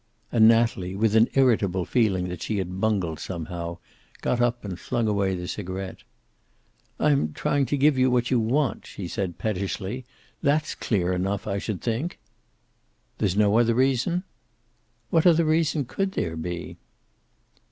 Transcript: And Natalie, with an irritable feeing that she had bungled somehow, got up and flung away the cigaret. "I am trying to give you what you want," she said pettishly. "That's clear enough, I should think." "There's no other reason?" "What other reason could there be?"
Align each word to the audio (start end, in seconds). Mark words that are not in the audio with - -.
And 0.31 0.47
Natalie, 0.47 0.95
with 0.95 1.15
an 1.15 1.29
irritable 1.35 1.85
feeing 1.85 2.27
that 2.29 2.41
she 2.41 2.57
had 2.57 2.81
bungled 2.81 3.19
somehow, 3.19 3.77
got 4.21 4.41
up 4.41 4.65
and 4.65 4.79
flung 4.79 5.07
away 5.07 5.35
the 5.35 5.47
cigaret. 5.47 5.97
"I 6.99 7.11
am 7.11 7.33
trying 7.33 7.67
to 7.67 7.77
give 7.77 7.99
you 7.99 8.09
what 8.09 8.31
you 8.31 8.39
want," 8.39 8.87
she 8.87 9.07
said 9.07 9.37
pettishly. 9.37 10.05
"That's 10.41 10.73
clear 10.73 11.13
enough, 11.13 11.45
I 11.45 11.59
should 11.59 11.83
think." 11.83 12.17
"There's 13.19 13.37
no 13.37 13.59
other 13.59 13.75
reason?" 13.75 14.23
"What 15.11 15.27
other 15.27 15.45
reason 15.45 15.85
could 15.85 16.13
there 16.13 16.35
be?" 16.35 16.77